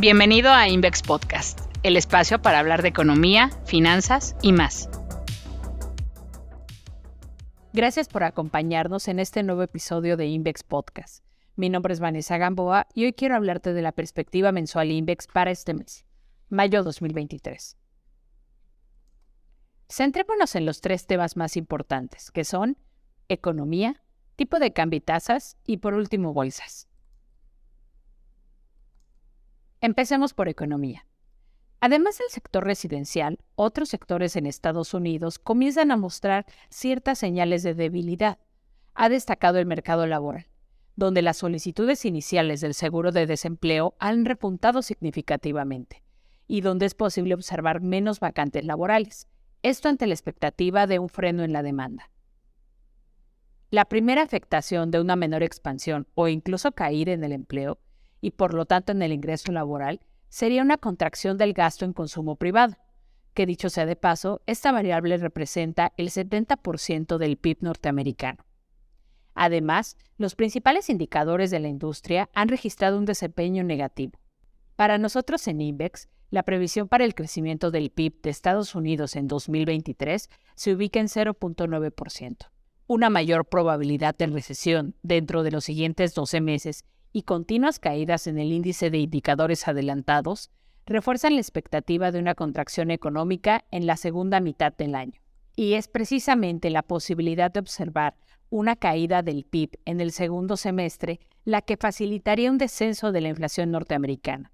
[0.00, 4.88] Bienvenido a Invex Podcast, el espacio para hablar de economía, finanzas y más.
[7.72, 11.24] Gracias por acompañarnos en este nuevo episodio de Invex Podcast.
[11.56, 15.50] Mi nombre es Vanessa Gamboa y hoy quiero hablarte de la perspectiva mensual Invex para
[15.50, 16.06] este mes,
[16.48, 17.76] mayo 2023.
[19.88, 22.78] Centrémonos en los tres temas más importantes, que son
[23.28, 24.04] economía,
[24.36, 26.87] tipo de cambio y tasas y por último bolsas.
[29.80, 31.06] Empecemos por economía.
[31.80, 37.74] Además del sector residencial, otros sectores en Estados Unidos comienzan a mostrar ciertas señales de
[37.74, 38.38] debilidad.
[38.94, 40.48] Ha destacado el mercado laboral,
[40.96, 46.02] donde las solicitudes iniciales del seguro de desempleo han repuntado significativamente
[46.48, 49.28] y donde es posible observar menos vacantes laborales,
[49.62, 52.10] esto ante la expectativa de un freno en la demanda.
[53.70, 57.78] La primera afectación de una menor expansión o incluso caída en el empleo
[58.20, 62.36] y por lo tanto en el ingreso laboral sería una contracción del gasto en consumo
[62.36, 62.76] privado,
[63.34, 68.44] que dicho sea de paso, esta variable representa el 70% del PIB norteamericano.
[69.34, 74.18] Además, los principales indicadores de la industria han registrado un desempeño negativo.
[74.74, 79.28] Para nosotros en INVEX, la previsión para el crecimiento del PIB de Estados Unidos en
[79.28, 82.50] 2023 se ubica en 0.9%.
[82.88, 88.38] Una mayor probabilidad de recesión dentro de los siguientes 12 meses y continuas caídas en
[88.38, 90.50] el índice de indicadores adelantados
[90.86, 95.20] refuerzan la expectativa de una contracción económica en la segunda mitad del año.
[95.54, 98.14] Y es precisamente la posibilidad de observar
[98.50, 103.28] una caída del PIB en el segundo semestre la que facilitaría un descenso de la
[103.28, 104.52] inflación norteamericana.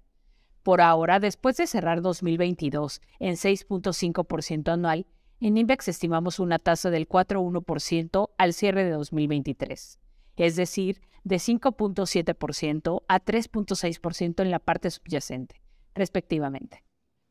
[0.63, 5.05] Por ahora, después de cerrar 2022 en 6.5% anual,
[5.39, 9.99] en INVEX estimamos una tasa del 4.1% al cierre de 2023,
[10.37, 15.61] es decir, de 5.7% a 3.6% en la parte subyacente,
[15.95, 16.83] respectivamente.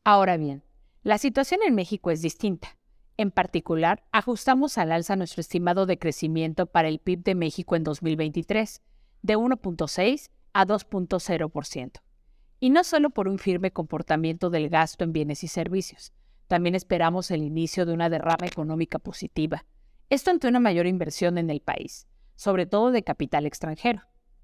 [0.03, 0.63] Ahora bien,
[1.01, 2.77] la situación en México es distinta.
[3.17, 7.85] En particular, ajustamos al alza nuestro estimado de crecimiento para el PIB de México en
[7.85, 8.81] 2023,
[9.21, 12.01] de 1.6 a 2.0%.
[12.59, 16.11] Y no solo por un firme comportamiento del gasto en bienes y servicios,
[16.47, 19.65] también esperamos el inicio de una derrama económica positiva.
[20.09, 24.01] Esto ante una mayor inversión en el país, sobre todo de capital extranjero.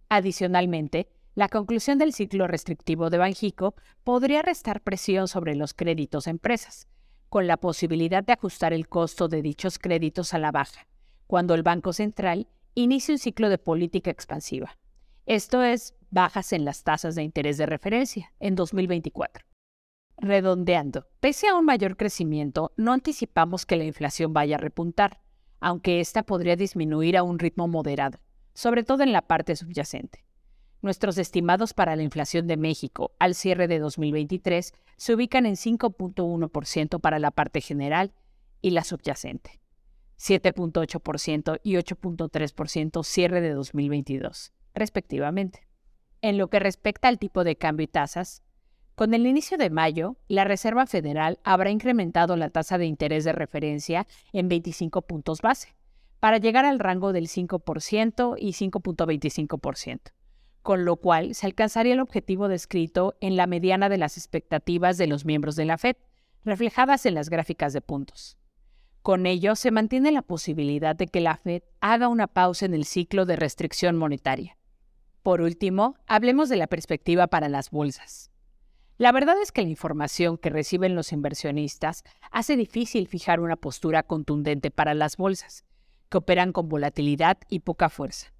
[0.09, 6.29] Adicionalmente, la conclusión del ciclo restrictivo de Banjico podría restar presión sobre los créditos a
[6.29, 6.87] empresas,
[7.29, 10.87] con la posibilidad de ajustar el costo de dichos créditos a la baja,
[11.27, 14.77] cuando el Banco Central inicie un ciclo de política expansiva.
[15.25, 19.45] Esto es, bajas en las tasas de interés de referencia en 2024.
[20.17, 25.21] Redondeando, pese a un mayor crecimiento, no anticipamos que la inflación vaya a repuntar
[25.61, 28.19] aunque ésta podría disminuir a un ritmo moderado,
[28.53, 30.25] sobre todo en la parte subyacente.
[30.81, 36.99] Nuestros estimados para la inflación de México al cierre de 2023 se ubican en 5.1%
[36.99, 38.13] para la parte general
[38.61, 39.61] y la subyacente,
[40.19, 45.67] 7.8% y 8.3% cierre de 2022, respectivamente.
[46.21, 48.43] En lo que respecta al tipo de cambio y tasas,
[49.01, 53.31] con el inicio de mayo, la Reserva Federal habrá incrementado la tasa de interés de
[53.31, 55.75] referencia en 25 puntos base,
[56.19, 59.99] para llegar al rango del 5% y 5.25%,
[60.61, 65.07] con lo cual se alcanzaría el objetivo descrito en la mediana de las expectativas de
[65.07, 65.95] los miembros de la Fed,
[66.45, 68.37] reflejadas en las gráficas de puntos.
[69.01, 72.85] Con ello, se mantiene la posibilidad de que la Fed haga una pausa en el
[72.85, 74.59] ciclo de restricción monetaria.
[75.23, 78.30] Por último, hablemos de la perspectiva para las bolsas.
[78.97, 84.03] La verdad es que la información que reciben los inversionistas hace difícil fijar una postura
[84.03, 85.65] contundente para las bolsas,
[86.09, 88.31] que operan con volatilidad y poca fuerza.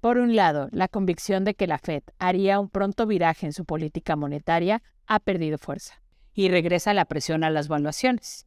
[0.00, 3.64] Por un lado, la convicción de que la Fed haría un pronto viraje en su
[3.64, 6.02] política monetaria ha perdido fuerza
[6.34, 8.46] y regresa la presión a las valuaciones.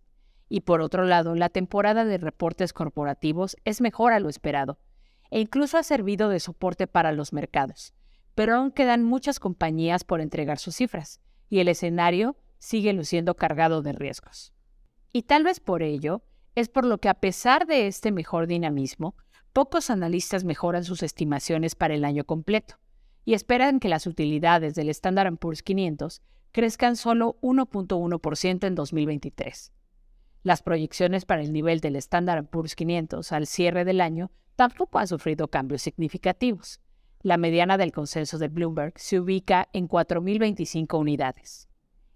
[0.50, 4.80] Y por otro lado, la temporada de reportes corporativos es mejor a lo esperado
[5.32, 7.94] e incluso ha servido de soporte para los mercados,
[8.36, 11.23] pero aún quedan muchas compañías por entregar sus cifras
[11.54, 14.54] y el escenario sigue luciendo cargado de riesgos.
[15.12, 16.24] Y tal vez por ello
[16.56, 19.16] es por lo que a pesar de este mejor dinamismo,
[19.54, 22.80] pocos analistas mejoran sus estimaciones para el año completo
[23.24, 26.24] y esperan que las utilidades del Standard Poor's 500
[26.54, 29.72] crezcan solo 1.1% en 2023.
[30.42, 35.08] Las proyecciones para el nivel del Standard Poor's 500 al cierre del año tampoco han
[35.08, 36.82] sufrido cambios significativos,
[37.24, 41.70] la mediana del consenso de Bloomberg se ubica en 4.025 unidades.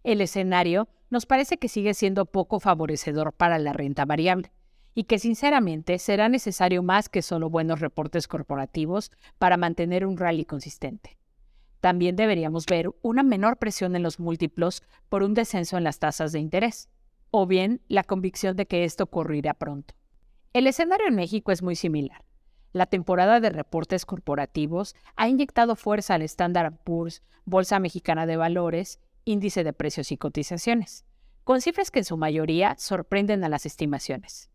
[0.03, 4.51] El escenario nos parece que sigue siendo poco favorecedor para la renta variable
[4.93, 10.43] y que sinceramente será necesario más que solo buenos reportes corporativos para mantener un rally
[10.43, 11.17] consistente.
[11.79, 16.31] También deberíamos ver una menor presión en los múltiplos por un descenso en las tasas
[16.33, 16.89] de interés,
[17.31, 19.93] o bien la convicción de que esto ocurrirá pronto.
[20.51, 22.26] El escenario en México es muy similar.
[22.73, 28.99] La temporada de reportes corporativos ha inyectado fuerza al Standard Poor's, Bolsa Mexicana de Valores,
[29.25, 31.05] Índice de Precios y Cotizaciones,
[31.43, 34.49] con cifras que en su mayoría sorprenden a las estimaciones.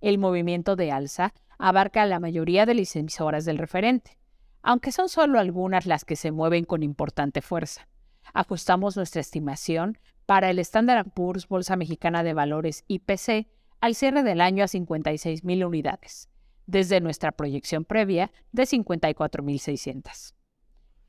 [0.00, 4.18] El movimiento de alza abarca a la mayoría de las emisoras del referente,
[4.62, 7.88] aunque son solo algunas las que se mueven con importante fuerza.
[8.34, 13.46] Ajustamos nuestra estimación para el Standard Poor's Bolsa Mexicana de Valores IPC
[13.80, 16.28] al cierre del año a 56.000 unidades,
[16.66, 20.34] desde nuestra proyección previa de 54.600.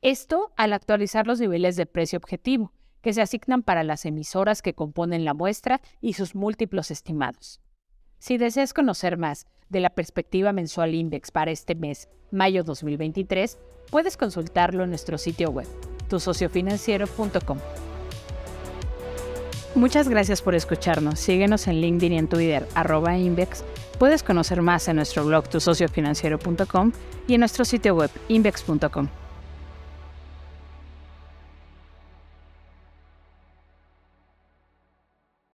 [0.00, 4.74] Esto al actualizar los niveles de precio objetivo que se asignan para las emisoras que
[4.74, 7.60] componen la muestra y sus múltiplos estimados.
[8.18, 13.58] Si deseas conocer más de la perspectiva mensual Index para este mes, mayo 2023,
[13.90, 15.68] puedes consultarlo en nuestro sitio web,
[16.08, 17.58] tusociofinanciero.com.
[19.74, 21.20] Muchas gracias por escucharnos.
[21.20, 23.62] Síguenos en LinkedIn y en Twitter, arroba Invex.
[23.98, 26.92] Puedes conocer más en nuestro blog tusociofinanciero.com
[27.26, 29.08] y en nuestro sitio web, invex.com.